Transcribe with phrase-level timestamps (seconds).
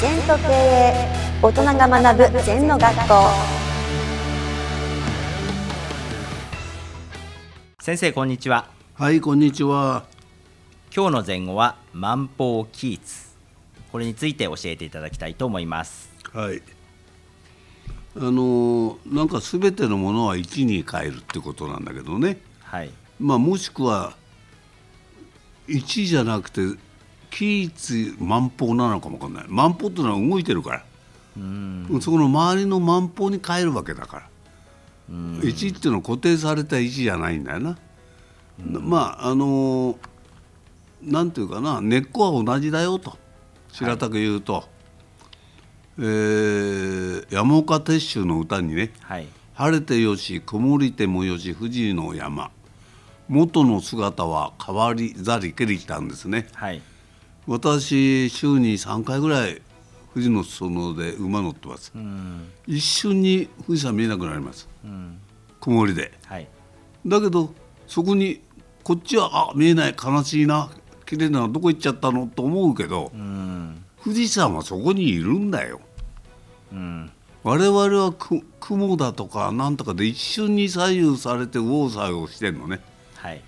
[0.00, 1.08] 全と経営
[1.42, 3.14] 大人が学ぶ全の学校
[7.80, 10.04] 先生こんにちははい、こんにちは。
[10.94, 13.28] 今日の前後は万法キーツ
[13.92, 16.62] これについて教えていただきたいと思いますはい。
[18.16, 22.38] あのーなんかすべてのものは1に変えるってことなんだけどね。
[22.62, 24.16] はいまあもしくは
[25.68, 26.62] 1じゃなくて
[27.30, 29.44] キーツ万法なのかもわかんない。
[29.48, 30.84] 万法っていうのは動いてるから。
[32.00, 34.28] そこの周りの万法に変えるわけだから。
[35.10, 37.78] 1っていうのは固定された1じゃないんだよな。
[38.64, 39.96] まああのー
[41.02, 41.80] なんていうかな。
[41.80, 43.16] 根っこは同じだよと。
[43.72, 44.64] 白たく言うと、
[45.98, 48.92] えー山岡鉄舟の歌にね。
[49.02, 52.50] はい「晴れてよし曇りてもよし富士の山。
[53.28, 56.48] 元の姿は変わりざりけり」ってあるんですね。
[56.54, 56.82] はい
[57.46, 59.60] 私週に3回ぐらい
[60.12, 61.92] 富士の裾野で馬乗ってます、
[62.66, 64.68] 一瞬に富士山見えなくなります、
[65.60, 66.12] 曇りで。
[66.26, 66.48] はい。
[67.06, 67.54] だけど
[67.86, 68.40] そこに
[68.82, 70.70] こっちはあ見えない悲しいな
[71.06, 73.12] 綺麗なのどこ行っちゃったのと思うけど、
[74.02, 75.80] 富士山はそこにいるんだよ。
[77.42, 82.80] 我々はく雲だとかなんとかで一瞬に左右されて右往左往してんのね。
[83.16, 83.42] はい。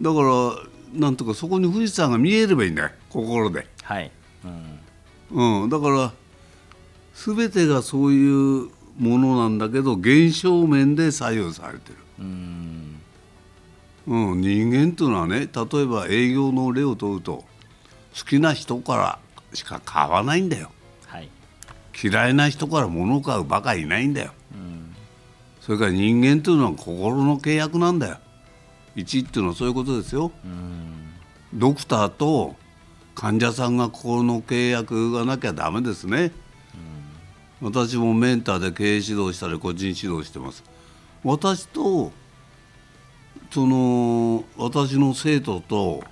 [0.00, 0.26] だから
[0.92, 4.10] なんとかそこに富士山が見えればいいんだよ心で、はい。
[5.32, 5.62] うん。
[5.62, 6.12] うん、だから
[7.14, 11.96] 全てがそういうものなんだけど現象面で左右されてる。
[12.18, 13.00] うん、
[14.40, 17.44] 人間というのはね例えば営業の例を問うと
[18.18, 19.18] 好きな人から
[19.54, 20.70] しか買わないんだよ。
[21.06, 21.28] はい。
[22.02, 24.32] 嫌いな人から物を買うバカいないんだよ、
[25.60, 28.18] それから人間というのは心の契約なんだよ
[29.00, 30.32] 1っていうのはそういうことですよ、
[31.52, 32.56] ドクターと
[33.14, 36.32] 患者さんが心の契約がなきゃダメですね、
[37.60, 40.64] 私もメンターで経営指導したり個人指導してます。
[41.22, 42.12] 私と
[43.50, 46.02] その私の生徒と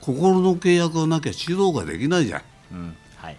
[0.00, 2.42] 心の契約がなきゃ指導ができないじゃん。
[2.72, 2.96] うん。
[3.16, 3.36] はい。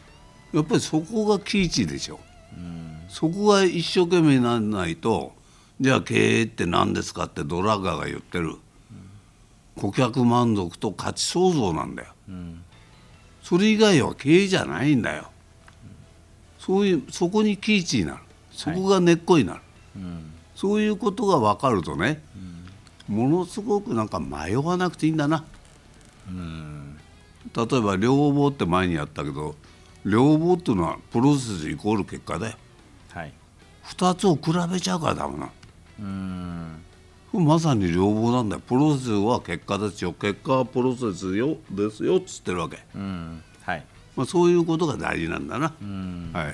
[0.54, 2.20] やっぱりそこがキーチでしょ、
[3.10, 5.34] そこが一生懸命にならないと
[5.80, 8.56] じゃあ経営って何ですかってドラッガーが言ってる、
[9.76, 12.10] 顧客満足と価値創造なんだよ、
[13.44, 15.30] それ以外は経営じゃないんだよ、
[16.58, 18.20] そういうそこにキーチになる。
[18.52, 19.62] そこが根っこになる、
[20.56, 22.24] そういうことが分かるとね、
[23.08, 25.46] ものすごくなんか迷わなくていいんだな、
[26.28, 29.56] 例えば両方って前にやったけど
[30.04, 32.58] 両方っていうのはプロセスイコール結果だよ。
[33.10, 33.34] はい。
[33.86, 35.50] 2つを比べちゃうからダメな
[36.00, 36.84] うん。
[37.34, 38.62] のまさに両方なんだよ。
[38.66, 40.14] プロセスは結果ですよ。
[40.14, 43.44] 結果はプロセスよですよっつってるわけ、うん。
[43.62, 43.86] はい。
[44.16, 46.32] まあ、そういうことが大事なんだな、うん。
[46.34, 46.54] はい。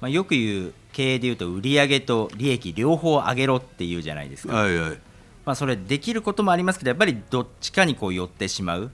[0.00, 4.98] まあ、よく言う経営で言うと売上と利益両方上げろっていうじゃないですか、はいはい。
[5.44, 8.90] まあ、それできることもありますけどやっぱりどっちかにこう寄ってしまう。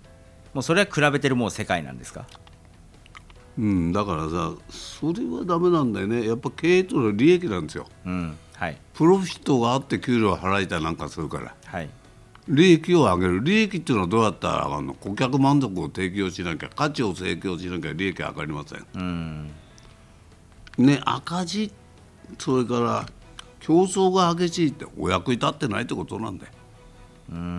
[0.54, 2.26] もうそれは比べてるもう世界なんですか？
[3.58, 6.26] うん、だからさそれはダメなんだよね。
[6.26, 7.86] やっぱ経営というのは利益なんですよ。
[8.06, 8.78] うんはい。
[8.94, 11.54] プロフィットがあって給料を払いたりなんかするから。
[11.66, 11.88] はい。
[12.48, 13.44] 利益を上げる。
[13.44, 18.87] 利益っていうのはどうやったら上がるの顧客満足を提供しなきゃ価値を提供しなきゃ利益は上がりません。
[18.94, 19.50] うん。
[20.78, 21.72] ね赤字
[22.38, 23.06] それから
[23.60, 26.53] 競争が激しいってお役に立ってないってことなんだよ。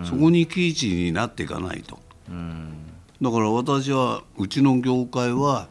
[0.04, 1.98] そこにキーチになっていかないと。
[3.20, 5.68] だから私はうちの業界は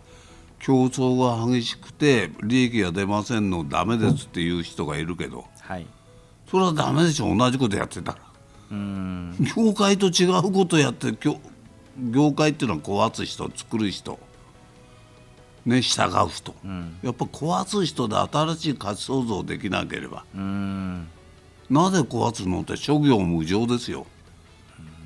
[0.66, 5.46] 競争が激しくて利益が出ませんのダメですっていう人がいるけど。
[5.60, 5.86] はい。
[6.50, 7.38] それはダメでしょ。
[7.38, 8.18] 同じことやってたら。
[8.72, 9.36] うん。
[9.56, 11.38] 業界と違うことやって業
[12.00, 14.18] 業界っていうのは壊す人作る人。
[15.68, 16.56] ね従う人、
[17.04, 20.26] やっぱ壊す人で新しい価値創造できなければ。
[20.34, 21.08] うん。
[21.70, 24.08] なぜ壊すのって諸行無常ですよ。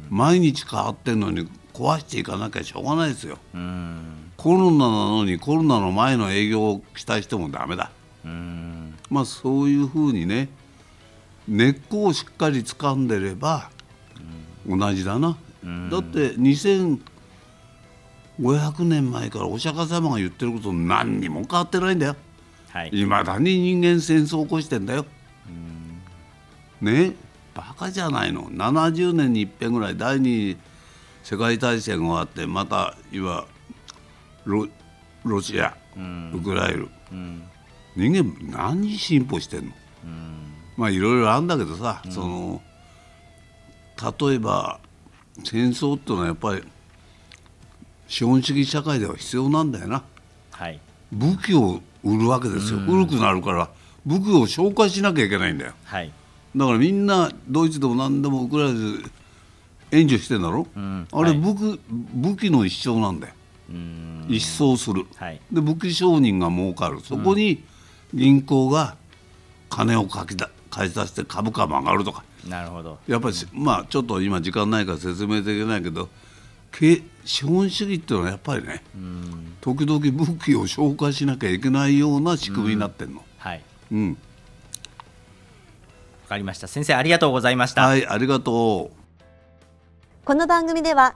[0.10, 3.38] 毎日変わってんのに壊していかなきゃしょうがないですよ。
[3.54, 4.08] うん
[4.39, 7.91] コロナなのにコロナの前の営業をしたい人もダメだ。
[8.24, 8.95] うん。
[9.09, 10.47] まあそういうふうにね
[11.45, 13.69] 根っこをしっかり掴んでれば
[14.65, 15.38] 同じだな、
[15.91, 17.00] だって2500
[18.86, 22.15] 年前からお釈迦様が言ってること何にも変わってないんだよ。
[22.69, 22.92] はい。
[22.94, 25.06] いまだに人間戦争を起こしてんだよ。
[26.80, 27.13] ね？
[27.53, 28.44] バカじゃないの。
[28.44, 30.57] 70年に一遍ぐらい第二次
[31.24, 33.45] 世界大戦が終わってまたいわ
[34.50, 34.68] ロ
[35.24, 35.75] ロシア、
[36.34, 36.86] ウクライナ、
[37.96, 39.72] 人間何進歩してんの、
[40.75, 42.62] まあいろいろあるんだけどさ、その
[44.28, 44.80] 例えば
[45.44, 46.63] 戦争っていうのはやっぱり
[48.07, 50.04] 資本主義社会では必要なんだよな、
[50.52, 50.80] はい。
[51.12, 53.69] 武器を売るわけですよ、古くなるから
[54.06, 55.74] 武器を紹介しなきゃいけないんだよ。
[55.84, 56.12] はい。
[56.56, 59.06] だからみんなドイツでも何でもウクライナで
[59.92, 61.07] 援助してんだろ、ん。
[61.12, 61.38] あれはい。
[61.38, 61.80] 武器
[62.13, 63.34] 武器の一生なんだよ。
[63.34, 63.38] うん
[64.27, 65.42] 一掃する、はい。
[65.51, 67.00] で武器商人が儲かる。
[67.01, 67.63] そこに
[68.13, 68.95] 銀行が
[69.69, 72.24] 金をかきだ貸し出して株価も上がるとか。
[72.48, 73.00] なるほど。
[73.07, 76.10] やっぱりまあちょっと今時間ないから説明できないけど
[76.71, 79.57] 経資本主義っていうのはやっぱりねうん。
[79.62, 83.24] 時々武器を消化しなきゃいけないような仕組みになってんの。
[83.38, 83.62] はい。
[83.92, 84.16] うん、わ
[86.30, 86.68] かりました。
[86.68, 89.00] 先生ありがとうございました、はいありがとう。
[90.25, 91.16] この番組では